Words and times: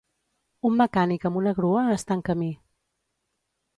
Un 0.69 0.79
mecànic 0.79 1.27
amb 1.31 1.39
una 1.41 1.53
grua 1.59 1.85
està 1.99 2.17
en 2.21 2.27
camí. 2.31 2.51